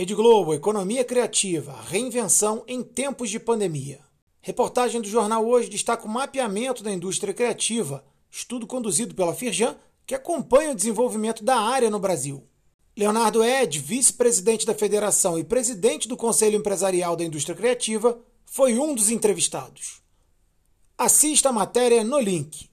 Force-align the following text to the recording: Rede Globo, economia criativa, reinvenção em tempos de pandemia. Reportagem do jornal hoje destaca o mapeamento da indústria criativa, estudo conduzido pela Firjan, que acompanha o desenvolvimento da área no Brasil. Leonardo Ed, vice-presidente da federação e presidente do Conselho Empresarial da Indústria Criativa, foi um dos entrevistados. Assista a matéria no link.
Rede 0.00 0.14
Globo, 0.14 0.54
economia 0.54 1.04
criativa, 1.04 1.78
reinvenção 1.86 2.64
em 2.66 2.82
tempos 2.82 3.28
de 3.28 3.38
pandemia. 3.38 4.00
Reportagem 4.40 4.98
do 4.98 5.06
jornal 5.06 5.46
hoje 5.46 5.68
destaca 5.68 6.06
o 6.06 6.08
mapeamento 6.08 6.82
da 6.82 6.90
indústria 6.90 7.34
criativa, 7.34 8.02
estudo 8.30 8.66
conduzido 8.66 9.14
pela 9.14 9.34
Firjan, 9.34 9.76
que 10.06 10.14
acompanha 10.14 10.70
o 10.70 10.74
desenvolvimento 10.74 11.44
da 11.44 11.56
área 11.56 11.90
no 11.90 12.00
Brasil. 12.00 12.42
Leonardo 12.96 13.44
Ed, 13.44 13.78
vice-presidente 13.78 14.64
da 14.64 14.74
federação 14.74 15.38
e 15.38 15.44
presidente 15.44 16.08
do 16.08 16.16
Conselho 16.16 16.56
Empresarial 16.56 17.14
da 17.14 17.24
Indústria 17.24 17.54
Criativa, 17.54 18.18
foi 18.46 18.78
um 18.78 18.94
dos 18.94 19.10
entrevistados. 19.10 20.00
Assista 20.96 21.50
a 21.50 21.52
matéria 21.52 22.02
no 22.02 22.18
link. 22.18 22.69